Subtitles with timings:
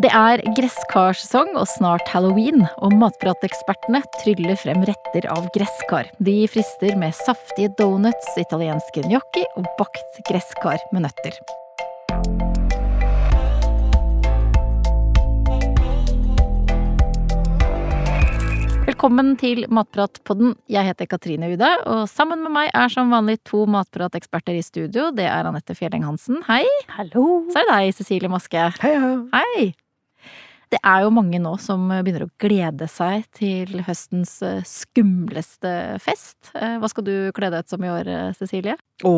[0.00, 6.06] Det er gresskarsesong og snart halloween, og matpratekspertene tryller frem retter av gresskar.
[6.24, 11.36] De frister med saftige donuts, italienske gnocchi og bakt gresskar med nøtter.
[18.88, 20.56] Velkommen til Matpratpodden.
[20.72, 25.10] Jeg heter Katrine Ude, og sammen med meg er som vanlig to matprateksperter i studio.
[25.12, 26.64] Det er Anette Fjelleng Hansen, hei.
[26.96, 27.44] Hallo.
[27.52, 28.66] Så er det deg, Cecilie Maske.
[28.80, 28.96] Hei,
[29.36, 29.70] Hei!
[30.70, 36.52] Det er jo mange nå som begynner å glede seg til høstens eh, skumleste fest.
[36.54, 38.76] Eh, Hva skal du kle deg ut som i år, eh, Cecilie?
[39.02, 39.14] Å,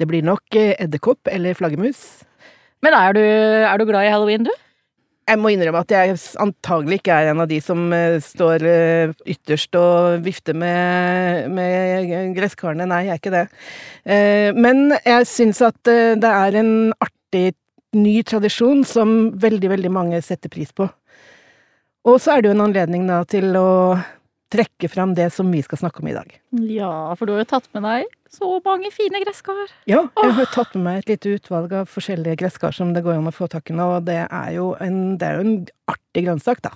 [0.00, 2.00] det blir nok eh, edderkopp eller flaggermus.
[2.80, 4.54] Men er du, er du glad i halloween, du?
[5.28, 9.12] Jeg må innrømme at jeg antagelig ikke er en av de som eh, står eh,
[9.28, 12.88] ytterst og vifter med, med gresskarene.
[12.88, 13.44] Nei, jeg er ikke det.
[14.08, 17.50] Eh, Men jeg syns at eh, det er en artig
[17.96, 20.88] ny tradisjon som veldig, veldig mange setter pris på.
[22.08, 23.68] Og så er det jo en anledning da til å
[24.52, 26.30] trekke fram det som vi skal snakke om i dag.
[26.72, 29.58] Ja, for du har jo tatt med deg så mange fine gresskar.
[29.88, 33.20] Ja, jeg har tatt med meg et lite utvalg av forskjellige gresskar som det går
[33.20, 35.58] an å få tak i nå, og det er jo en, det er jo en
[35.92, 36.72] artig grønnsak, da.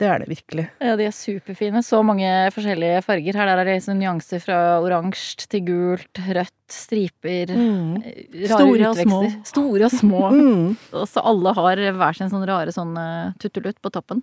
[0.00, 0.64] Det er det virkelig.
[0.80, 1.82] Ja, de er superfine.
[1.84, 3.36] Så mange forskjellige farger.
[3.36, 7.52] Her der er det liksom nyanser fra oransje til gult, rødt, striper.
[7.52, 9.20] Rare Store og små.
[9.52, 10.24] Store og små.
[10.40, 10.76] Mm.
[11.06, 14.22] Så alle har hver sin sånn rare sånn eh, tuttelutt på toppen.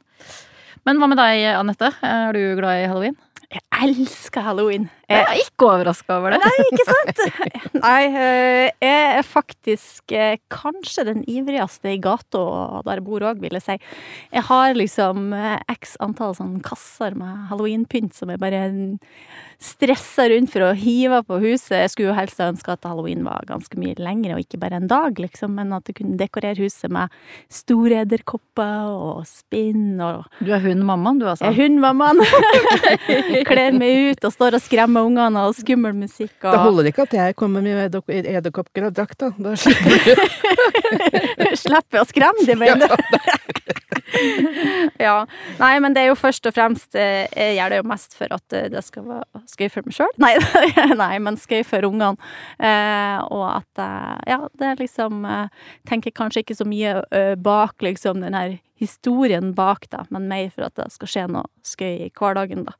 [0.87, 1.91] Men hva med deg, Anette?
[2.05, 3.17] Er du glad i halloween?
[3.47, 4.89] Jeg elsker halloween.
[5.07, 6.39] Jeg Jeg, er ikke overraska over det.
[6.43, 7.21] nei, ikke sant?
[7.85, 12.41] Nei, eh, jeg er faktisk eh, kanskje den ivrigste i gata
[12.83, 13.77] der jeg bor òg, vil jeg si.
[14.35, 18.65] Jeg har liksom eh, x antall sånn kasser med halloweenpynt som jeg bare
[19.57, 21.79] stresser rundt for å hive på huset.
[21.81, 24.85] Jeg skulle jo helst ønske at halloween var ganske mye lengre, og ikke bare en
[24.91, 27.13] dag, liksom, men at jeg kunne dekorere huset med
[27.49, 31.47] store edderkopper og spinn og Du er hun mammaen, du altså?
[31.49, 32.21] Jeg er hundmammaen.
[33.49, 36.35] Kler meg ut og står og skremmer ungene og skummel musikk.
[36.43, 36.51] Og...
[36.53, 39.31] Det holder ikke at jeg kommer med edderkopp- edderkoppdrakt, da.
[39.41, 41.55] da slipper du.
[41.65, 43.86] Slipper å skremme dem, mener du?
[45.07, 45.15] ja.
[45.59, 48.35] Nei, men det er jo først og fremst eh, Jeg gjør det jo mest for
[48.35, 50.13] at eh, det skal være skøy for meg sjøl.
[50.23, 50.33] Nei,
[51.03, 52.15] nei, men skøy for ungene.
[52.59, 55.51] Eh, og at eh, Ja, det er liksom Jeg
[55.89, 60.51] Tenker kanskje ikke så mye eh, bak liksom den her historien bak, da, men mer
[60.53, 62.75] for at det skal skje noe skøy i hverdagen, da.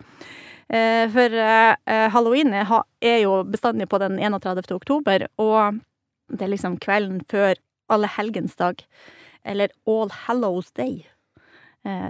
[0.67, 2.69] Eh, for eh, eh, halloween er,
[3.23, 4.67] jo bestandig på den 31.
[4.75, 5.79] oktober, og
[6.27, 7.55] det er liksom kvelden før
[7.89, 8.83] alle helgens dag,
[9.47, 11.16] eller All Hallows Day, eh,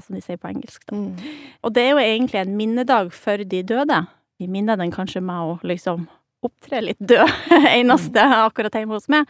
[0.04, 0.84] som de sier på engelsk.
[0.90, 0.98] Da.
[0.98, 1.34] Mm.
[1.64, 4.04] Og det er jo egentlig en minnedag for de døde.
[4.38, 6.06] Vi minner den kanskje med å liksom
[6.46, 7.32] opptre litt død,
[7.80, 9.30] eneste akkurat hjemme hos meg.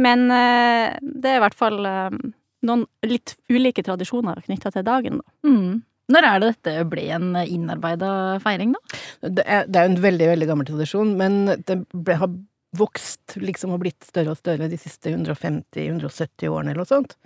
[0.00, 2.20] Men eh, det er i hvert fall eh,
[2.64, 5.50] noen litt ulike tradisjoner knytta til dagen, da.
[5.50, 5.82] Mm.
[6.12, 8.08] Når er det dette ble en innarbeida
[8.44, 8.98] feiring, da?
[9.24, 12.34] Det er, det er jo en veldig, veldig gammel tradisjon, men det ble, har
[12.76, 17.16] vokst liksom og blitt større og større de siste 150-170 årene eller noe sånt.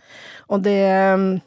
[0.52, 1.42] Og eh, det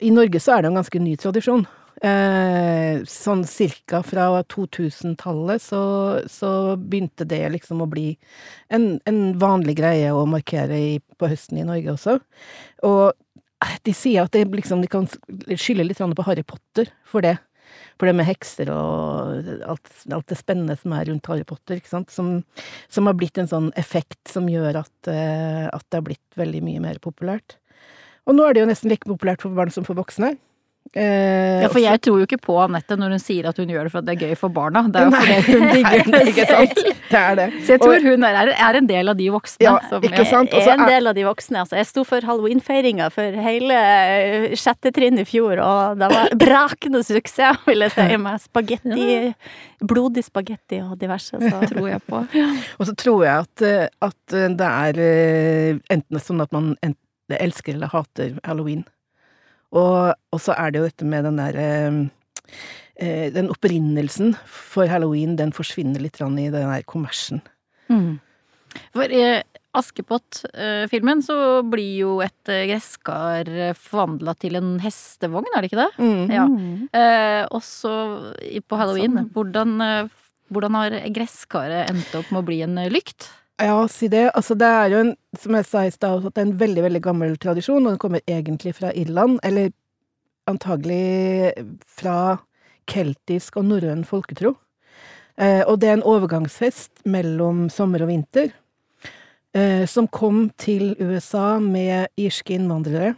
[0.00, 1.64] I Norge så er det en ganske ny tradisjon.
[2.04, 5.80] Eh, sånn cirka fra 2000-tallet så,
[6.28, 8.10] så begynte det liksom å bli
[8.68, 12.18] en, en vanlig greie å markere i, på høsten i Norge også.
[12.84, 13.04] Og
[13.64, 15.08] eh, de sier at liksom, de kan
[15.56, 17.38] skylde litt på Harry Potter for det.
[17.96, 21.80] For det med hekser og alt, alt det spennende som er rundt Harry Potter.
[21.88, 22.42] Som,
[22.92, 26.60] som har blitt en sånn effekt som gjør at, eh, at det har blitt veldig
[26.68, 27.56] mye mer populært.
[28.26, 30.34] Og nå er det jo nesten like populært for barn som for voksne.
[30.94, 33.88] Eh, Ja, for jeg tror jo ikke på Anette når hun sier at hun gjør
[33.88, 34.84] det for at det er gøy for barna.
[34.86, 36.82] Det er jo fordi hun digger det ikke sant?
[37.10, 37.46] Det er det.
[37.66, 39.64] Så jeg tror hun er, er en del av de voksne.
[39.66, 40.54] Ja, som ikke sant?
[40.54, 41.62] Og er en del av de voksne.
[41.64, 41.78] Altså.
[41.80, 47.02] Jeg sto for halloweenfeiringa for hele eh, sjette trinn i fjor, og det var brakende
[47.06, 49.08] suksess, vil jeg si, med spagetti,
[49.86, 51.34] blodig spagetti og diverse.
[51.42, 51.64] Så.
[51.74, 52.22] tror jeg på.
[52.78, 57.02] Og så tror jeg at, eh, at det er eh, enten sånn at man enten
[57.34, 58.84] elsker eller hater halloween.
[59.74, 61.96] Og, og så er det jo dette med den der eh,
[63.02, 67.42] eh, Den opprinnelsen for halloween, den forsvinner litt i den der kommersen.
[67.90, 68.18] Mm.
[68.94, 69.42] For i
[69.76, 71.36] Askepott-filmen så
[71.68, 75.90] blir jo et eh, gresskar forvandla til en hestevogn, er det ikke det?
[76.00, 76.30] Mm.
[76.32, 76.46] Ja.
[76.96, 77.96] Eh, også
[78.64, 79.18] på halloween.
[79.18, 79.32] Sånn.
[79.34, 80.14] Hvordan, eh,
[80.52, 83.28] hvordan har gresskaret endt opp med å bli en lykt?
[83.56, 84.30] Ja, si det.
[84.36, 86.82] Altså, det er jo en, som jeg sa i stad, at det er en veldig,
[86.84, 89.70] veldig gammel tradisjon, og den kommer egentlig fra Irland, eller
[90.46, 91.54] antagelig
[91.88, 92.36] fra
[92.86, 94.52] keltisk og norrøn folketro.
[95.40, 98.52] Eh, og det er en overgangsfest mellom sommer og vinter,
[99.56, 103.14] eh, som kom til USA med irske innvandrere.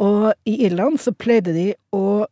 [0.00, 2.24] Og i Irland så pleide de å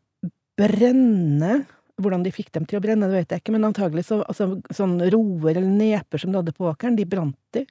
[0.59, 1.63] brenne
[2.01, 4.49] hvordan de fikk dem til å brenne, det vet jeg ikke, men antagelig så altså,
[4.75, 7.67] sånn roer eller neper som de hadde på åkeren, de brant de.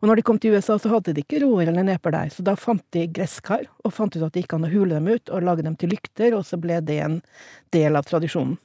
[0.00, 2.44] Og når de kom til USA, så hadde de ikke roer eller neper der, så
[2.46, 5.30] da fant de gresskar, og fant ut at det gikk an å hule dem ut
[5.30, 7.20] og lage dem til lykter, og så ble det en
[7.74, 8.58] del av tradisjonen.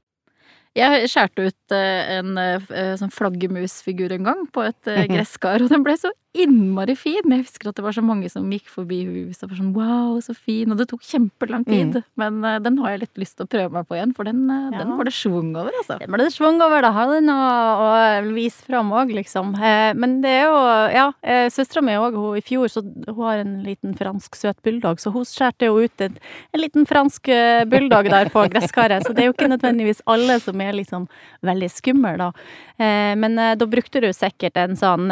[0.77, 5.71] Jeg skjærte ut eh, en eh, sånn flaggermusfigur en gang på et eh, gresskar, og
[5.73, 6.11] den ble så
[6.43, 7.25] innmari fin.
[7.25, 10.17] Jeg husker at det var så mange som gikk forbi huset og var sånn wow,
[10.23, 10.71] så fin.
[10.73, 11.99] Og det tok kjempelang tid.
[11.99, 12.07] Mm.
[12.21, 14.45] Men uh, den har jeg litt lyst til å prøve meg på igjen, for den,
[14.49, 14.81] uh, ja.
[14.81, 15.99] den var det schwung over, altså.
[16.01, 17.89] Den ble det schwung over, da har den å, å
[18.35, 19.53] vise fram òg, liksom.
[19.57, 20.59] Eh, men det er jo,
[20.93, 24.59] ja, eh, søstera mi òg, hun i fjor, så hun har en liten fransk søt
[24.65, 26.19] bulldog, så hun skjærte jo ut en,
[26.53, 27.31] en liten fransk
[27.71, 29.05] bulldog der på gresskaret.
[29.05, 31.07] Så det er jo ikke nødvendigvis alle som er liksom
[31.47, 32.31] veldig skumle, da.
[32.77, 35.11] Eh, men da brukte du sikkert en sånn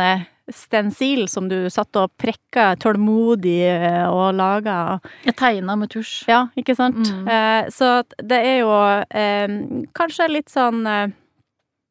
[0.51, 4.99] stensil som du satt og prekka tålmodig eh, og laga.
[5.33, 6.25] Tegna med tusj.
[6.29, 7.01] Ja, ikke sant.
[7.01, 7.27] Mm.
[7.27, 8.73] Eh, så det er jo
[9.09, 9.55] eh,
[9.97, 10.83] kanskje litt sånn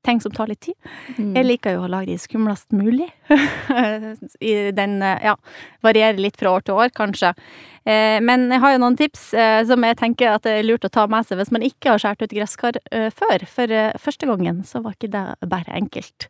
[0.04, 0.76] ting som tar litt tid.
[1.16, 1.34] Mm.
[1.38, 3.08] Jeg liker jo å lage de skumlest mulig.
[4.40, 5.36] I den eh, Ja,
[5.84, 7.32] varierer litt fra år til år, kanskje.
[7.84, 10.86] Eh, men jeg har jo noen tips eh, som jeg tenker at det er lurt
[10.88, 13.46] å ta med seg hvis man ikke har skåret ut gresskar eh, før.
[13.50, 16.28] For eh, første gangen så var ikke det bare enkelt.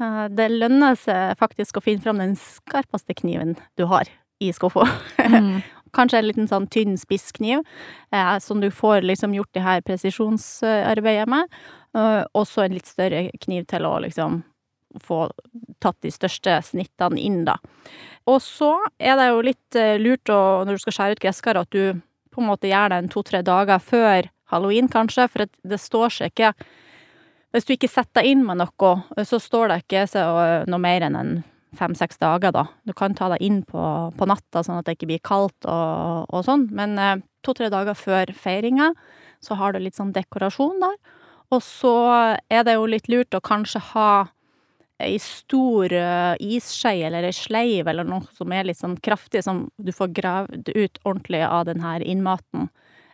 [0.00, 4.10] Eh, det lønner seg faktisk å finne fram den skarpeste kniven du har
[4.42, 4.88] i skuffa.
[5.20, 5.56] Mm.
[5.94, 7.62] Kanskje en liten sånn tynn spisskniv,
[8.12, 11.52] eh, som du får liksom gjort det her presisjonsarbeidet med.
[11.96, 14.42] Eh, og så en litt større kniv til å liksom
[15.02, 15.30] få
[15.82, 17.56] tatt de største snittene inn, da.
[18.30, 21.58] Og så er det jo litt uh, lurt å, når du skal skjære ut gresskar,
[21.60, 22.00] at du
[22.34, 26.32] på en måte gjør det en to-tre dager før halloween, kanskje, for det står seg
[26.32, 26.54] ikke
[27.54, 28.92] Hvis du ikke setter inn med noe,
[29.22, 30.06] så står det ikke
[30.66, 31.34] noe mer enn en
[31.78, 32.66] fem-seks dager, da.
[32.86, 33.82] Du kan ta deg inn på,
[34.16, 37.96] på, natta, sånn at det ikke blir kaldt og, og sånn, men eh, to-tre dager
[37.98, 38.92] før feiringa
[39.44, 40.96] så har du litt sånn dekorasjon der.
[41.52, 41.94] Og så
[42.48, 44.08] er det jo litt lurt å kanskje ha
[45.02, 49.66] ei stor uh, isskei eller ei sleiv eller noe som er litt sånn kraftig, som
[49.76, 52.70] du får gravd ut ordentlig av den her innmaten.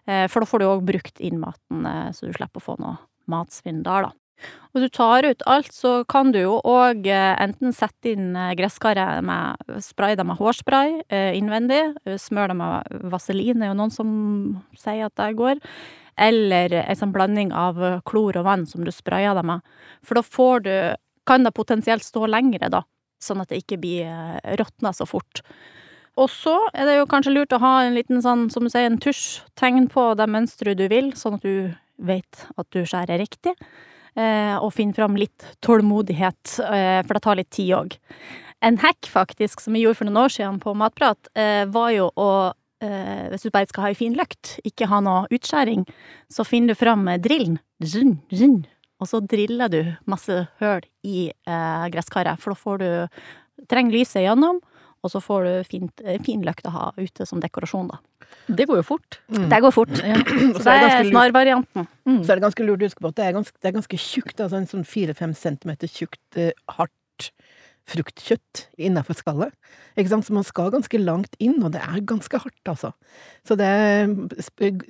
[0.06, 2.96] Eh, for da får du òg brukt innmaten, eh, så du slipper å få noe
[3.30, 4.12] matsvinn der, da.
[4.70, 9.80] Og du tar ut alt, så kan du jo òg enten sette inn gresskaret med
[9.82, 11.00] Spray det med hårspray
[11.34, 11.80] innvendig.
[12.22, 14.12] Smør det med vaselin, er jo noen som
[14.78, 15.58] sier at det går
[16.20, 17.78] eller en sånn blanding av
[18.08, 19.64] klor og vann som du sprayer det med.
[20.04, 20.74] For da får du
[21.28, 22.80] Kan det potensielt stå lengre, da,
[23.22, 25.42] sånn at det ikke blir eh, råtna så fort.
[26.18, 28.88] Og så er det jo kanskje lurt å ha en liten sånn, som du sier,
[28.88, 29.44] en tusj.
[29.54, 31.70] Tegn på det mønsteret du vil, sånn at du
[32.02, 33.52] vet at du skjærer riktig.
[34.18, 37.98] Eh, og finne fram litt tålmodighet, eh, for det tar litt tid òg.
[38.60, 42.10] En hack, faktisk, som vi gjorde for noen år siden på Matprat, eh, var jo
[42.16, 42.30] å
[42.80, 45.82] hvis du bare skal ha ei fin løkt, ikke ha noe utskjæring,
[46.32, 47.58] så finner du fram drillen,
[49.00, 52.90] og så driller du masse høl i eh, gresskaret, for da får du
[53.68, 54.56] Trenger lyset gjennom,
[55.00, 58.00] og så får du fint, eh, fin løkt å ha ute som dekorasjon, da.
[58.46, 59.18] Det går jo fort.
[59.32, 59.48] Mm.
[59.50, 59.94] Det går fort.
[60.10, 60.18] Ja.
[60.20, 61.86] Så det er snarvarianten.
[62.06, 62.22] Mm.
[62.22, 64.00] Så er det ganske lurt å huske på at det er ganske, det er ganske
[64.00, 67.30] tjukt, altså en sånn fire-fem centimeter tjukt, uh, hardt
[67.90, 69.54] fruktkjøtt innafor skallet.
[69.98, 70.26] Ikke sant?
[70.26, 72.92] Så man skal ganske langt inn, og det er ganske hardt, altså.
[73.46, 74.12] Så det er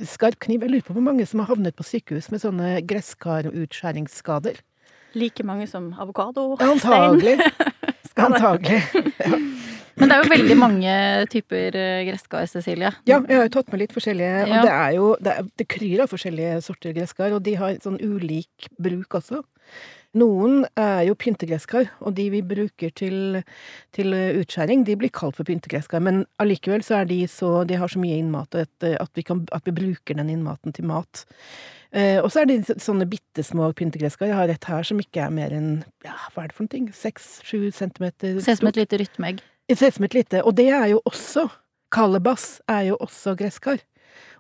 [0.08, 0.64] skarp kniv.
[0.66, 4.60] Jeg lurer på hvor mange som har havnet på sykehus med sånne gresskarutskjæringsskader.
[5.18, 6.52] Like mange som avokado?
[6.62, 7.38] Antagelig.
[8.20, 8.82] Antagelig.
[9.18, 9.38] Ja.
[9.98, 10.96] Men det er jo veldig mange
[11.32, 12.92] typer eh, gresskar, Cecilie.
[13.08, 14.42] Ja, jeg har jo tatt med litt forskjellige.
[14.46, 14.66] Og ja.
[14.66, 18.70] det er jo Det, det kryr av forskjellige sorter gresskar, og de har sånn ulik
[18.80, 19.42] bruk også.
[20.18, 23.42] Noen er jo pyntegresskar, og de vi bruker til,
[23.94, 27.92] til utskjæring, de blir kalt for pyntegresskar, men allikevel så er de så De har
[27.92, 31.22] så mye innmat at, at, vi, kan, at vi bruker den innmaten til mat.
[31.90, 34.30] Eh, og så er det sånne bitte små pyntegresskar.
[34.30, 35.70] Jeg har et her som ikke er mer enn
[36.06, 36.94] ja, hva er det for noe?
[36.94, 39.42] Seks-sju centimeter Ser ut som et lite rytmeegg.
[39.70, 40.42] Ser ut som et lite.
[40.42, 41.46] Og det er jo også
[41.90, 43.80] Kalebass er jo også gresskar.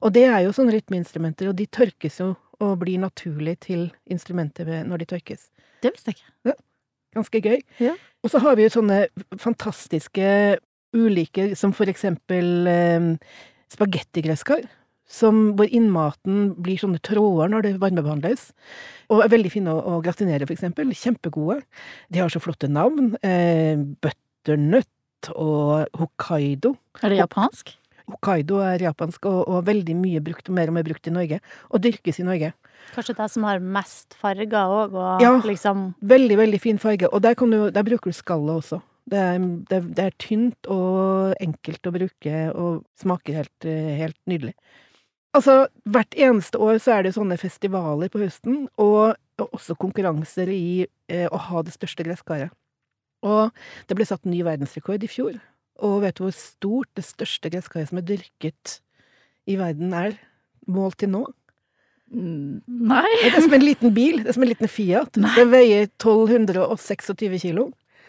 [0.00, 4.68] Og det er jo sånne rytmeinstrumenter, og de tørkes jo og blir naturlig til instrumentet
[4.86, 5.48] når de tørkes.
[5.80, 6.34] Det visste jeg ikke.
[6.50, 6.56] Ja.
[7.16, 7.62] Ganske gøy.
[7.82, 7.94] Ja.
[8.22, 9.00] Og så har vi jo sånne
[9.40, 10.26] fantastiske
[10.94, 13.08] ulike, som for eksempel eh,
[13.72, 14.68] spagettigresskar.
[15.10, 18.52] Som, hvor innmaten blir sånne tråder når det varmebehandles.
[19.10, 20.92] Og er veldig fine å, å gratinere, for eksempel.
[20.94, 21.56] Kjempegode.
[22.14, 23.16] De har så flotte navn.
[23.26, 24.86] Eh, butternut
[25.34, 26.74] og Hokkaido.
[27.02, 27.74] Er det japansk?
[28.10, 31.40] Hokkaido er japansk og, og, veldig mye brukt, og mer og mer brukt i Norge.
[31.70, 32.52] Og dyrkes i Norge.
[32.94, 37.10] Kanskje det som har mest farger òg, og ja, liksom Veldig, veldig fin farge.
[37.12, 38.80] Og der, du, der bruker du skallet også.
[39.10, 39.38] Det er,
[39.70, 44.54] det, det er tynt og enkelt å bruke og smaker helt, helt nydelig.
[45.36, 50.50] Altså, hvert eneste år så er det sånne festivaler på høsten, og, og også konkurranser
[50.50, 52.50] i eh, å ha det største gresskaret.
[53.26, 53.50] Og
[53.88, 55.36] det ble satt ny verdensrekord i fjor.
[55.84, 58.78] Og vet du hvor stort det største gresskaret som er dyrket
[59.48, 60.16] i verden er,
[60.70, 61.24] målt til nå?
[62.10, 63.06] Mm, Nei.
[63.22, 64.22] Det er som en liten bil.
[64.24, 65.20] Det er som en liten Fiat.
[65.20, 65.30] Nei.
[65.36, 67.68] Det veier 1226 kilo.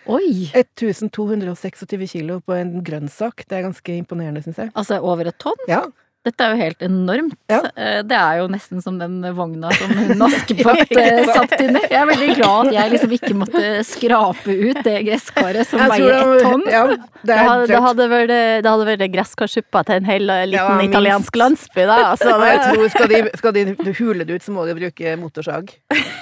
[0.09, 0.49] Oi!
[0.57, 3.43] 1226 kilo på en grønnsak.
[3.45, 4.71] Det er ganske imponerende, syns jeg.
[4.73, 5.67] Altså over et tonn?
[5.69, 5.83] Ja.
[6.21, 7.31] Dette er jo helt enormt.
[7.49, 7.59] Ja.
[7.73, 11.81] Eh, Det er jo nesten som den vogna som hun Askepott eh, satt inni.
[11.89, 16.13] Jeg er veldig glad at jeg liksom ikke måtte skrape ut det gresskaret som veier
[16.19, 16.65] ett tonn.
[16.69, 20.43] Ja, det Det hadde, det hadde vært, det hadde vært gresskarssuppa til en hel eh,
[20.51, 21.97] liten Ja, italiensk landsby, da.
[22.11, 23.65] Altså, jeg tror skal de, skal de
[24.03, 25.73] hule det ut, så må de bruke motorsag.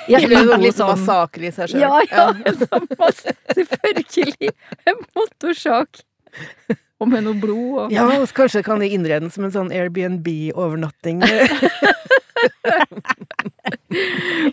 [0.08, 1.84] Ja, Det blir litt sånn- massakre i seg sjøl.
[1.84, 2.32] Ja, ja,
[3.58, 4.56] selvfølgelig.
[4.88, 6.06] En motorsag.
[7.00, 11.22] Og med noe blod og Ja, og kanskje kan det innredes som en sånn Airbnb-overnatting.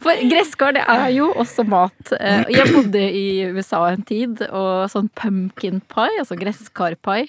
[0.03, 2.13] For gresskar, det er jo også mat.
[2.19, 7.27] Eh, Jeg bodde i USA en tid, og sånn pumpkin pie, altså gresskarpai,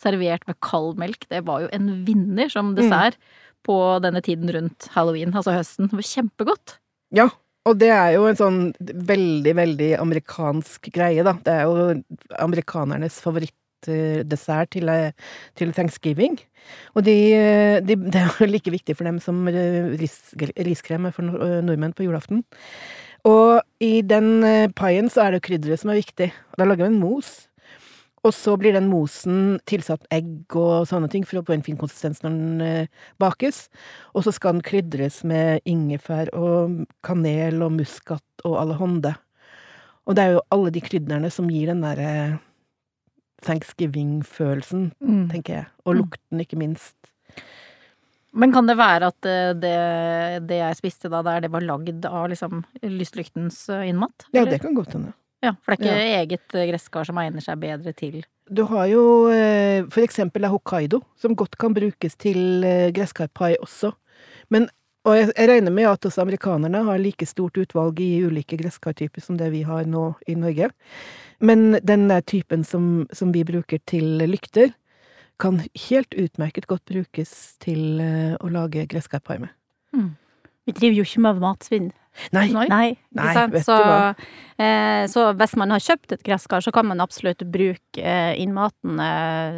[0.00, 3.16] servert med kald melk, det var jo en vinner som dessert
[3.64, 5.88] på denne tiden rundt halloween, altså høsten.
[5.88, 6.76] Det var kjempegodt.
[7.16, 7.28] Ja,
[7.64, 11.32] og det er jo en sånn veldig, veldig amerikansk greie, da.
[11.44, 12.02] Det er jo
[12.44, 13.20] amerikanernes
[13.84, 15.12] favorittdessert til, eh,
[15.56, 16.38] til thanksgiving.
[16.94, 21.12] Og de, eh, de, det er like viktig for dem som eh, ris, riskrem er
[21.16, 22.44] for eh, nordmenn på julaften.
[23.24, 26.32] Og i den eh, paien så er det krydderet som er viktig.
[26.58, 27.48] Da lager vi en mos.
[28.24, 31.76] Og så blir den mosen tilsatt egg og sånne ting for å få en fin
[31.76, 33.66] konsistens når den eh, bakes.
[34.16, 39.12] Og så skal den krydres med ingefær og kanel og muskat og allehånde.
[40.08, 42.40] Og det er jo alle de krydderne som gir den derre
[43.46, 44.88] thanksgiving-følelsen,
[45.30, 45.66] tenker jeg.
[45.84, 46.00] Og Mm.
[46.02, 46.94] lukten, ikke minst.
[48.34, 52.04] Men kan det være at eh, det, det jeg spiste da der, det var lagd
[52.08, 54.26] av liksom lystlyktens innmat?
[54.32, 54.40] Eller?
[54.40, 55.12] Ja, det kan godt hende.
[55.44, 58.86] Ja, for det er ikke eget eh, gresskar som egner seg bedre til Du har
[58.90, 63.92] jo eh, for eksempel Hokkaido, som godt kan brukes til eh, gresskarpai også.
[64.50, 64.68] Men,
[65.04, 69.20] og jeg, jeg regner med at også amerikanerne har like stort utvalg i ulike gresskartyper
[69.24, 70.70] som det vi har nå i Norge.
[71.44, 74.72] Men den typen som, som vi bruker til lykter,
[75.42, 75.58] kan
[75.88, 77.30] helt utmerket godt brukes
[77.62, 79.50] til eh, å lage gresskarpai med.
[80.64, 81.88] vi driver jo ikke med matsvinn.
[82.32, 82.66] Nei, Nei.
[82.70, 83.52] Nei, ikke Nei, sant?
[83.56, 84.14] vet du hva.
[84.62, 89.00] eh, så hvis man har kjøpt et gresskar, så kan man absolutt bruke eh, innmaten
[89.02, 89.56] eh,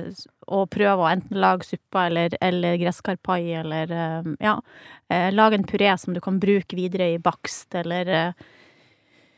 [0.48, 4.54] og prøve å enten lage suppa eller, eller gresskarpai eller eh, ja,
[5.12, 8.32] eh, lage en puré som du kan bruke videre i bakst eller eh,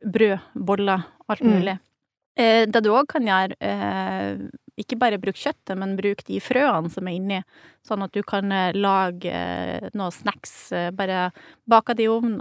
[0.07, 1.53] brød, boller, alt Mm.
[1.59, 1.79] mulig.
[2.39, 4.39] Eh, det du òg kan gjøre, eh,
[4.79, 7.39] ikke bare bruke kjøttet, men bruk de frøene som er inni,
[7.87, 10.53] sånn at du kan eh, lage eh, noe snacks.
[10.77, 11.29] Eh, bare
[11.69, 12.39] bake det i ovnen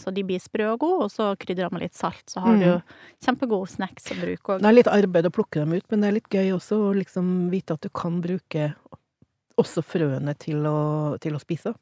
[0.00, 2.24] så de blir sprø og gode, og så krydrer med litt salt.
[2.30, 2.60] Så har Mm.
[2.60, 4.60] du kjempegode snacks å bruke òg.
[4.64, 6.94] Det er litt arbeid å plukke dem ut, men det er litt gøy også å
[6.96, 8.74] liksom vite at du kan bruke
[9.60, 11.74] også frøene til å, til å spise.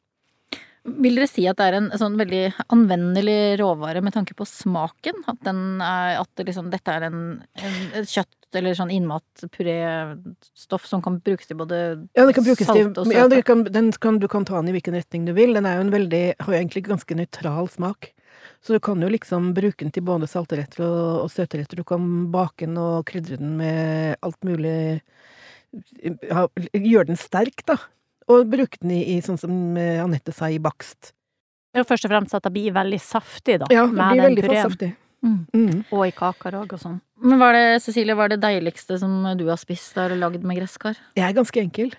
[0.89, 2.43] Vil dere si at det er en sånn veldig
[2.73, 5.19] anvendelig råvare med tanke på smaken?
[5.29, 7.19] At, den er, at det liksom, dette er en,
[7.61, 11.79] en et kjøtt eller sånn innmatpuréstoff som kan brukes til både
[12.17, 13.17] Ja, det kan brukes salt og søte?
[13.17, 15.53] ja det kan, den kan, du kan ta den i hvilken retning du vil.
[15.57, 18.13] Den er jo en veldig, har jo egentlig ganske nøytral smak.
[18.65, 21.77] Så du kan jo liksom bruke den til både salteretter og, og søteretter.
[21.79, 25.01] Du kan bake den og krydre den med alt mulig
[26.25, 27.77] ja, Gjøre den sterk, da.
[28.29, 31.13] Og bruke den i, i sånn som Anette sa, i bakst.
[31.77, 33.69] Jo først og fremst at det blir veldig saftig, da.
[33.73, 34.65] Ja, det med blir den veldig pureen.
[34.71, 34.91] saftig.
[35.25, 35.39] Mm.
[35.55, 35.79] Mm.
[35.91, 36.99] Og i kaker òg, og sånn.
[37.19, 41.01] Men var det, Cecilie, var det deiligste som du har spist og lagd med gresskar?
[41.19, 41.97] Jeg er ganske enkel.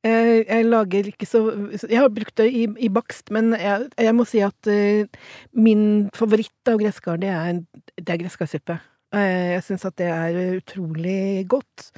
[0.00, 1.42] Jeg, jeg lager ikke så
[1.84, 5.82] Jeg har brukt det i, i bakst, men jeg, jeg må si at uh, min
[6.16, 7.60] favoritt av gresskar, det er,
[7.98, 8.78] det er gresskarsuppe.
[9.10, 11.90] Eh, jeg syns at det er utrolig godt.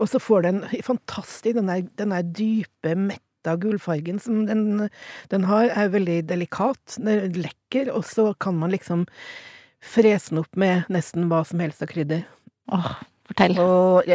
[0.00, 4.88] Og så får den fantastisk Den der, den der dype, metta gullfargen som den,
[5.30, 6.96] den har, er veldig delikat.
[6.96, 9.06] Den er lekker, og så kan man liksom
[9.86, 12.24] frese den opp med nesten hva som helst av krydder.
[12.74, 12.90] Åh,
[13.28, 13.56] fortell.
[13.62, 14.06] Og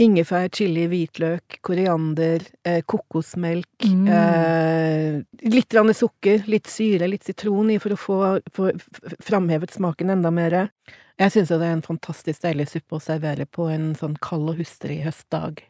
[0.00, 4.08] ingefær, chili, hvitløk, koriander, eh, kokosmelk, Mm.
[4.08, 8.72] eh, litt rande sukker, litt syre, litt sitron i for å få, for,
[9.20, 10.70] framhevet smaken enda mer.
[11.20, 14.48] Jeg syns jo det er en fantastisk deilig suppe å servere på en sånn kald
[14.54, 15.60] og hustrig høstdag.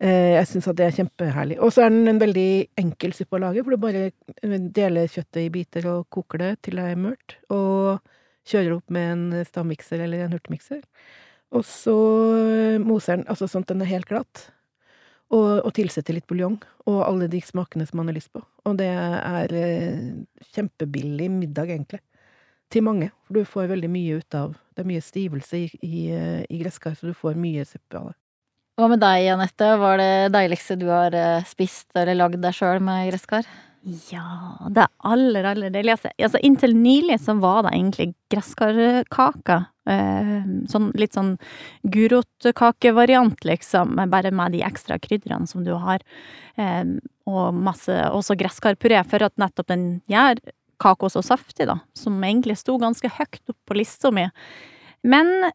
[0.00, 1.58] Eh, jeg syns at det er kjempeherlig.
[1.60, 5.10] Og så er den en veldig enkel suppe å lage, for du bare eh, deler
[5.10, 8.00] kjøttet i biter og koker det til det er mørt, og
[8.50, 10.82] kjører opp med en stavmikser eller en hurtigmikser.
[11.56, 11.96] Og så
[12.38, 14.48] eh, moser den altså sånn at den er helt glatt.
[15.30, 16.56] Og, og tilsetter litt buljong
[16.90, 18.42] og alle de smakene som man har lyst på.
[18.66, 20.00] Og det er eh,
[20.54, 22.02] kjempebillig middag, egentlig.
[22.70, 23.10] Til mange.
[23.26, 26.60] For du får veldig mye ut av Det er mye stivelse i, i, eh, i
[26.62, 28.18] gresskar, så du får mye suppe av det.
[28.80, 29.66] Hva med deg, Anette?
[29.76, 31.14] Hva er det deiligste du har
[31.44, 33.48] spist eller lagd deg sjøl med gresskar?
[33.82, 36.10] Ja, det aller, aller deiligste.
[36.20, 39.64] Altså, inntil nylig så var det egentlig gresskarkaker.
[39.88, 41.32] Eh, sånn, litt sånn
[41.88, 46.04] gurotkakevariant, liksom, bare med de ekstra krydderne som du har.
[46.60, 46.84] Eh,
[47.30, 50.42] og masse også gresskarpuré, for at nettopp den gjør
[50.80, 51.80] kaka så saftig, da.
[51.96, 54.28] Som egentlig sto ganske høyt opp på lista mi.
[55.08, 55.50] Men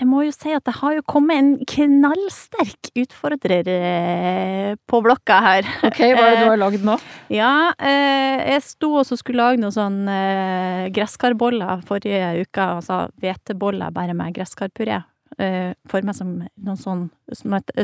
[0.00, 5.40] jeg må jo si at det har jo kommet en knallsterk utfordrer eh, på blokka
[5.44, 5.68] her.
[5.90, 6.96] Ok, hva er det du har lagd nå?
[7.32, 12.68] Ja, eh, jeg sto og skulle lage noen sånn eh, gresskarboller forrige uke.
[12.80, 15.02] Altså hveteboller bare med gresskarpuré.
[15.88, 17.04] For meg som noen sånn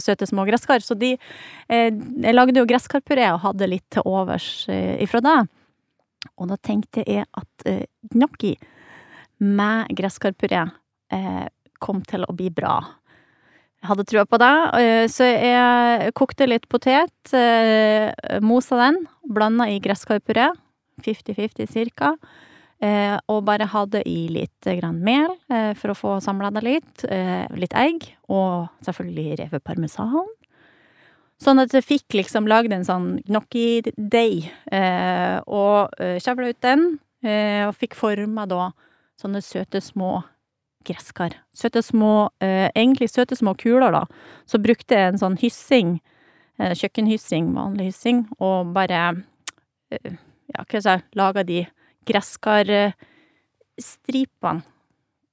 [0.02, 0.82] søte små gresskar.
[0.84, 5.36] Så de eh, Jeg lagde jo gresskarpuré og hadde litt til overs eh, ifra det.
[6.36, 8.56] Og da tenkte jeg at eh, gnocchi
[9.44, 10.64] med gresskarpuré
[11.12, 11.46] eh,
[11.86, 12.80] kom til å bli bra.
[13.82, 18.10] Jeg hadde trua på det, eh, så jeg kokte litt potet, eh,
[18.42, 20.48] mosa den, blanda i gresskarpuré,
[21.04, 22.16] 50-50 cirka,
[22.80, 25.36] eh, og bare hadde i litt grann mel
[25.76, 27.04] for å få samla det litt,
[27.54, 30.26] litt egg, og selvfølgelig revet parmesan.
[31.38, 34.50] Sånn at jeg fikk liksom lagd en sånn gnocchi-deig,
[35.46, 36.98] og eh, kjevla ut den,
[37.66, 38.70] og fikk forma da
[39.20, 40.22] sånne søte små
[40.86, 41.30] gresskar.
[41.56, 44.04] Søte små, eh, egentlig søte små kuler, da.
[44.46, 45.98] Så brukte jeg en sånn hyssing,
[46.58, 49.00] eh, kjøkkenhyssing, vanlig hyssing, og bare,
[49.90, 50.10] eh,
[50.54, 51.66] ja, hva skal jeg si, laga de
[52.06, 54.62] gresskarstripene,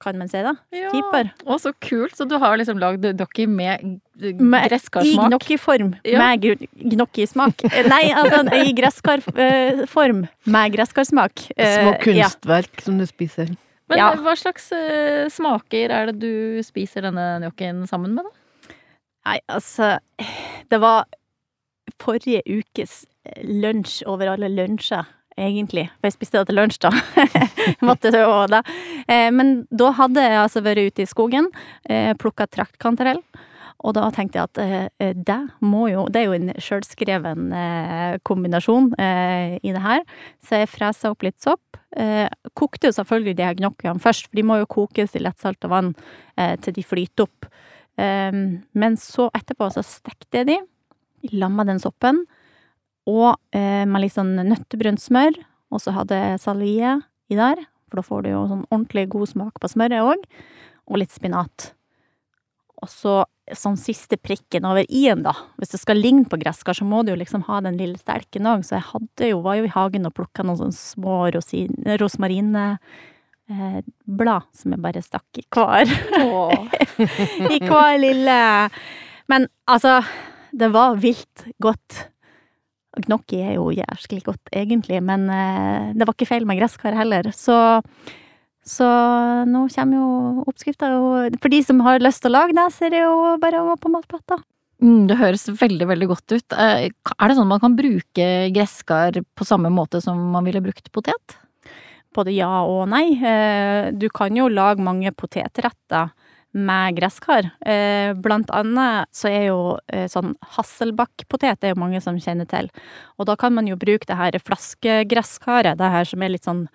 [0.04, 0.52] kan man si det?
[0.74, 1.30] Striper.
[1.46, 2.16] Å, så kult!
[2.18, 3.80] Så du har liksom lagd gnocchi med
[4.20, 5.06] gresskarsmak?
[5.06, 6.18] I gnocchiform, Ja.
[6.18, 6.40] med
[6.92, 7.56] gnocchismak.
[7.70, 11.32] Eh, Nei, altså i gresskarform, med gresskarsmak.
[11.54, 12.00] Små Små ja.
[12.28, 13.48] kunstverk som du spiser.
[13.90, 14.12] Men Ja.
[14.16, 18.74] hva slags uh, smaker er det du spiser denne gnoccien sammen med, da?
[19.28, 19.98] Nei, altså
[20.70, 21.04] Det var
[22.00, 23.04] forrige ukes
[23.44, 25.04] lunsj over alle lunsjer,
[25.36, 25.86] egentlig.
[26.00, 26.90] For jeg spiste det til lunsj, da.
[27.88, 28.24] Måtte det.
[29.08, 31.48] Eh, Men da hadde jeg altså vært ute i skogen,
[32.20, 33.20] plukka traktkantarell.
[33.84, 38.16] Og da tenkte jeg at eh, det må jo Det er jo en sjølskreven eh,
[38.24, 40.04] kombinasjon eh, i det her.
[40.44, 41.78] Så jeg fresa opp litt sopp.
[41.96, 45.70] Eh, kokte jo selvfølgelig de her gnocchiene først, for de må jo kokes i lettsalta
[45.72, 45.92] vann
[46.38, 47.50] eh, til de flyter opp.
[47.94, 50.56] Men så etterpå så stekte jeg de,
[51.38, 52.24] lamma den soppen,
[53.06, 55.36] og eh, med litt sånn nøttebrunt smør,
[55.70, 56.96] og så hadde jeg salvie
[57.30, 60.26] i der, for da får du jo sånn ordentlig god smak på smøret òg,
[60.90, 61.70] og litt spinat.
[62.82, 63.14] Og så
[63.52, 65.34] sånn siste prikken over i-en, da.
[65.60, 68.48] Hvis det skal ligne på gresskar, så må du jo liksom ha den lille stelken
[68.48, 71.76] òg, så jeg hadde jo, var jo i hagen og plukka noen sånne små rosin,
[72.00, 72.64] rosmarine
[73.52, 75.92] eh, blad som jeg bare stakk i hver.
[77.54, 78.40] I hver lille
[79.28, 79.98] Men altså,
[80.52, 82.04] det var vilt godt.
[83.04, 87.28] Gnocchi er jo jæsklig godt, egentlig, men eh, det var ikke feil med gresskar heller.
[87.34, 87.56] Så,
[88.64, 88.86] så
[89.48, 90.88] nå kommer jo oppskrifta.
[90.96, 93.60] og For de som har lyst til å lage det, så er det jo bare
[93.60, 94.40] å gå på matplata.
[94.82, 96.56] Mm, det høres veldig, veldig godt ut.
[96.58, 100.90] Eh, Er det sånn man kan bruke gresskar på samme måte som man ville brukt
[100.92, 101.36] potet?
[102.14, 103.14] Både ja og nei.
[103.20, 106.10] Eh, Du kan jo lage mange potetretter
[106.54, 107.50] med gresskar.
[107.66, 112.68] Eh, Blant annet så er jo sånn hasselbakkpotet det er jo mange som kjenner til.
[113.18, 116.68] Og da kan man jo bruke det her flaskegresskaret, det her som er litt sånn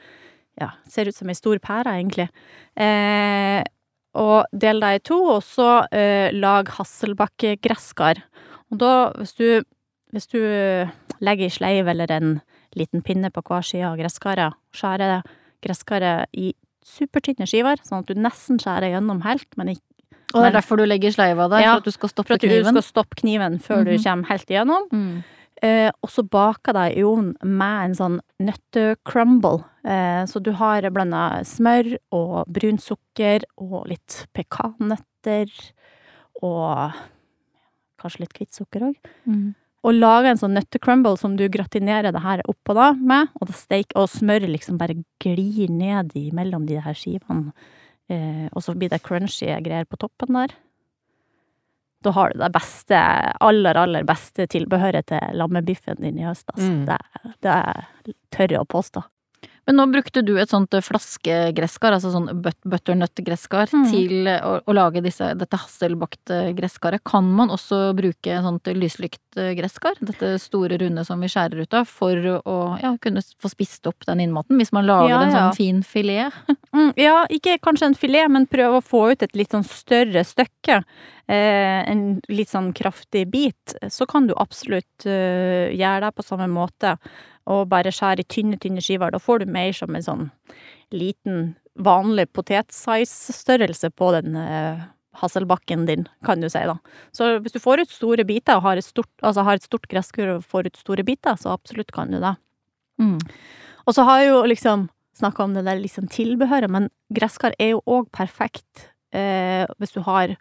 [0.60, 2.30] ja, ser ut som ei stor pære, egentlig.
[2.78, 3.64] Eh,
[4.20, 8.22] og del deg i to, og så eh, lag hasselbakkgresskar.
[8.72, 9.64] Og da, hvis du,
[10.14, 10.40] hvis du
[11.22, 12.32] legger ei sleiv eller en
[12.78, 15.22] liten pinne på hver side av gresskaret, skjærer
[15.66, 16.52] gresskaret i
[16.86, 19.86] supertynne skiver, sånn at du nesten skjærer gjennom helt, men ikke
[20.34, 22.38] Og det er derfor du legger sleiva der, Ja, for at du skal stoppe kniven?
[22.38, 22.74] for at du kniven?
[22.76, 24.04] skal stoppe kniven før du Mhm.
[24.04, 24.84] kommer helt igjennom.
[24.94, 25.24] Mm.
[25.66, 29.66] Eh, og så baker de i ovnen med en sånn nøttecrumble.
[29.84, 35.52] Eh, så du har blanda smør og brunt sukker og litt pekannøtter
[36.46, 36.96] og
[38.00, 39.12] kanskje litt hvitt sukker òg.
[39.28, 39.50] Mm.
[39.88, 43.84] Og lager en sånn nøttecrumble som du gratinerer det her oppå da med, og, det
[43.96, 47.54] og smøret liksom bare glir ned mellom de her skivene.
[48.10, 50.56] Eh, og så blir det crunchy greier på toppen der.
[52.06, 53.00] Da har du det beste,
[53.44, 56.70] aller, aller beste tilbehøret til lammebiffen din i høst, altså.
[56.72, 56.86] Mm.
[56.88, 57.00] Det,
[58.08, 59.04] det tør jeg å påstå.
[59.70, 63.84] Men nå brukte du et sånt flaskegresskar, altså sånn but butternut-gresskar, Mm.
[63.92, 67.04] til å, å lage disse, dette hasselbakte gresskaret.
[67.06, 71.86] Kan man også bruke sånt lyslykt gresskar, dette store runde som vi skjærer ut av,
[71.86, 75.38] for å ja, kunne få spist opp den innmaten, hvis man lager Ja, en ja.
[75.52, 76.34] sånn fin filet?
[76.70, 80.22] Mm, ja, ikke kanskje en filet, men prøv å få ut et litt sånn større
[80.24, 80.84] stykke.
[81.28, 83.74] Eh, en litt sånn kraftig bit.
[83.90, 86.94] Så kan du absolutt eh, gjøre det på samme måte.
[87.50, 89.12] Og bare skjærer i tynne, tynne skiver.
[89.14, 90.30] Da får du mer som en sånn
[90.94, 94.82] liten, vanlig potet-size-størrelse på den eh,
[95.22, 96.76] hasselbakken din, kan du si, da.
[97.16, 99.88] Så hvis du får ut store biter, og har et stort, altså har et stort
[99.92, 102.36] gresskur og får ut store biter, så absolutt kan du det.
[103.00, 103.18] Mm.
[103.88, 104.88] Og så har jeg jo liksom
[105.20, 110.02] snakka om det der liksom tilbehøret, men gresskar er jo òg perfekt eh, hvis du
[110.08, 110.38] har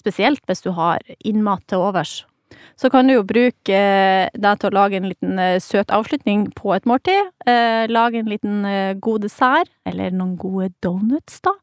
[0.00, 2.22] Spesielt hvis du har innmat til overs.
[2.80, 6.48] Så kan du jo bruke eh, det til å lage en liten eh, søt avslutning
[6.56, 7.32] på et måltid.
[7.46, 8.60] Eh, lage en liten
[9.00, 11.56] god dessert, eller noen gode donuts, da.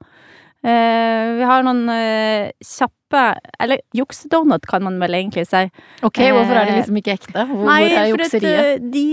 [0.65, 3.19] Eh, vi har noen eh, kjappe
[3.61, 5.61] Eller juksedonut, kan man vel egentlig si.
[6.03, 7.45] Ok, hvorfor er det liksom ikke ekte?
[7.51, 8.87] Hvor, Nei, hvor er jukseriet?
[8.91, 9.03] de,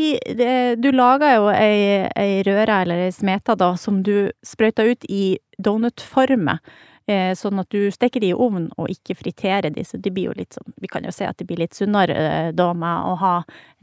[0.41, 0.49] de,
[0.81, 5.37] du lager jo ei, ei røre eller ei smeta da, som du sprøyter ut i
[5.63, 6.65] donutformet.
[7.05, 10.31] Eh, sånn at du steker de i ovnen og ikke friterer de, så de blir
[10.31, 13.11] jo litt sånn Vi kan jo se at de blir litt sunnere eh, da med
[13.11, 13.33] å ha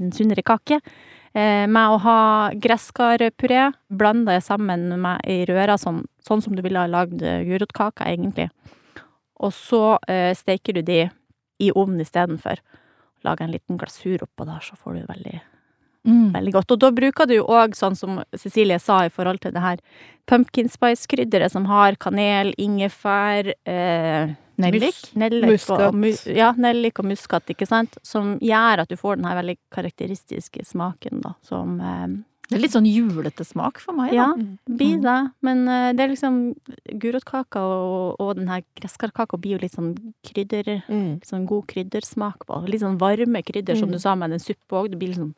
[0.01, 0.79] en sunnere kake.
[1.37, 2.21] Eh, med å ha
[2.57, 8.49] gresskarpuré blanda sammen med ei røre sånn, sånn som du ville ha lagd gulrotkaker, egentlig.
[9.41, 9.97] Og så
[10.37, 10.99] steker du de
[11.61, 12.61] i ovnen istedenfor.
[13.25, 15.39] Lager en liten glasur oppå der, så får du veldig
[16.07, 16.31] Mm.
[16.33, 16.71] veldig godt.
[16.71, 19.77] Og da bruker du jo òg, sånn som Cecilie sa i forhold til det her
[20.27, 24.97] pumpkin spice-krydderet som har kanel, ingefær eh, Nellik?
[25.15, 25.87] Nellik Muskat.
[25.87, 27.97] Og, mu, ja, nellik og muskat, ikke sant?
[28.05, 32.07] Som gjør at du får den her veldig karakteristiske smaken, da, som eh,
[32.51, 34.15] Det er litt sånn julete smak for meg, da.
[34.15, 34.33] Ja,
[34.67, 35.01] blir Mm.
[35.05, 35.31] det.
[35.41, 36.53] Men uh, det er liksom
[36.99, 39.93] Gulrotkaka og, og den her gresskarkaka blir jo litt sånn
[40.27, 41.13] krydder Mm.
[41.21, 42.59] Litt sånn god kryddersmak på.
[42.67, 43.93] Litt sånn varme krydder, som Mm.
[43.93, 44.89] du sa med den suppe òg.
[44.91, 45.33] Det blir litt sånn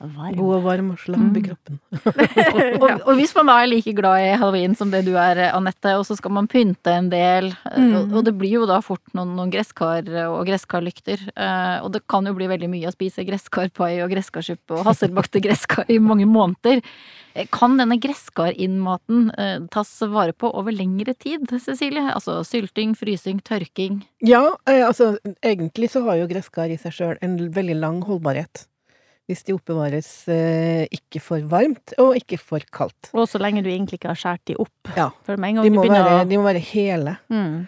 [0.00, 0.34] varm.
[0.38, 1.46] God og varm og slapp i Mm.
[1.48, 1.78] kroppen.
[2.78, 5.40] Og, og, og hvis man da er like glad i halloween som det du er,
[5.52, 7.94] Anette, og så skal man pynte en del, Mm.
[7.98, 12.04] og, og det blir jo da fort noen, noen gresskar og gresskarlykter, eh, og det
[12.08, 16.26] kan jo bli veldig mye å spise gresskarpai og gresskarsuppe og hasselbakte gresskar i mange
[16.26, 16.82] måneder.
[17.34, 22.06] Eh, Kan denne gresskarinnmaten eh, tas vare på over lengre tid, Cecilie?
[22.14, 24.02] Altså sylting, frysing, tørking?
[24.24, 28.66] Ja, eh, altså egentlig så har jo gresskar i seg sjøl en veldig lang holdbarhet.
[29.28, 33.10] Hvis de oppbevares eh, ikke for varmt og ikke for kaldt.
[33.12, 34.92] Og så lenge du egentlig ikke har skåret de opp.
[34.96, 35.10] Ja.
[35.28, 37.18] De må være, de må være hele.
[37.28, 37.66] mm.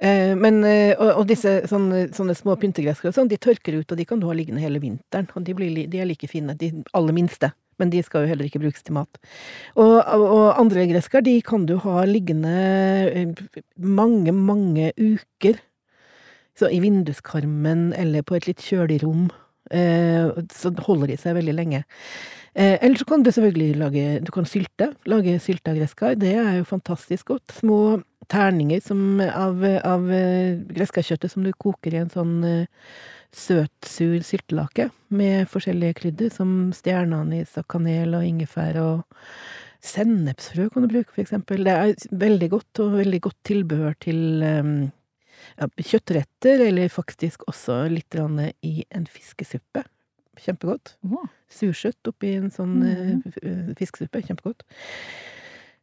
[0.00, 3.98] Eh, men, eh, og, og disse sånne, sånne små pyntegresskar sånn, de tørker ut, og
[4.00, 5.28] de kan du ha liggende hele vinteren.
[5.36, 7.52] Og de, blir, de er like fine, de aller minste.
[7.80, 9.20] Men de skal jo heller ikke brukes til mat.
[9.76, 13.34] Og, og, andre gresskar, de kan du ha liggende
[13.76, 15.60] mange, mange uker.
[16.56, 19.30] Så i vinduskarmen eller på et litt kjølig rom.
[19.70, 21.84] Eh, så holder de seg veldig lenge.
[22.54, 24.92] Eh, eller så kan du selvfølgelig lage Du kan sylte.
[25.06, 26.18] Lage sylta gresskar.
[26.18, 27.54] Det er jo fantastisk godt.
[27.60, 32.36] Små terninger som, av, av eh, gresskarkjøttet som du koker i en sånn
[33.30, 39.20] søtsur søt, sur syltelake med forskjellige krydder, som stjerneanis og kanel og ingefær og
[39.86, 41.62] sennepsfrø kan du bruke, for eksempel.
[41.62, 44.42] Det er veldig godt, og veldig godt tilbehør til
[45.56, 48.16] ja, kjøttretter, eller faktisk også litt
[48.66, 49.84] i en fiskesuppe.
[50.40, 50.94] Kjempegodt.
[51.04, 51.28] Wow.
[51.52, 54.22] Surkjøtt oppi en sånn mm eh, fiskesuppe.
[54.24, 54.64] Kjempegodt.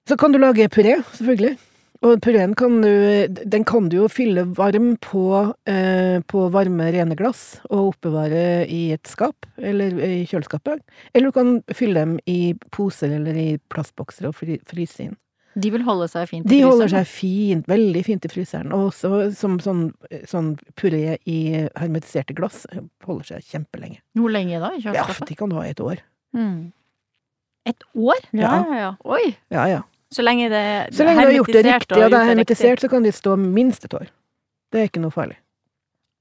[0.08, 1.58] Så kan du lage puré, selvfølgelig.
[2.06, 2.92] Og pureen kan du,
[3.28, 8.92] den kan du jo fylle varm på, eh, på varme, rene glass og oppbevare i
[8.94, 10.84] et skap, eller i kjøleskapet.
[11.14, 15.18] Eller du kan fylle dem i poser eller i plastbokser og fryse inn.
[15.58, 16.62] De vil holde seg fint i fryseren?
[16.62, 18.74] De holder seg fint, veldig fint i fryseren.
[18.76, 19.84] Og også som sånn,
[20.30, 21.38] sånn puré i
[21.80, 22.66] hermetiserte glass.
[23.08, 24.00] Holder seg kjempelenge.
[24.18, 25.28] Hvor lenge da i Ja, kjøleskapet?
[25.32, 26.04] de kan ha et år.
[26.38, 26.72] Mm.
[27.66, 28.22] Et år?
[28.32, 28.66] Ja, Ja.
[28.70, 28.92] ja, ja.
[29.06, 29.36] Oi!
[29.52, 29.82] Ja, ja.
[30.14, 32.90] Så lenge det Så lenge du har gjort det riktig, og det er hermetisert, så
[32.90, 34.08] kan de stå minst et år.
[34.72, 35.36] Det er ikke noe farlig.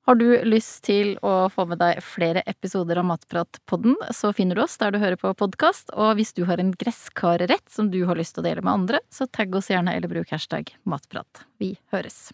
[0.07, 4.63] Har du lyst til å få med deg flere episoder av Matpratpodden, så finner du
[4.63, 8.15] oss der du hører på podkast, og hvis du har en gresskarrett som du har
[8.15, 11.43] lyst til å dele med andre, så tagg oss gjerne eller bruk hashtag matprat.
[11.59, 12.29] Vi høres.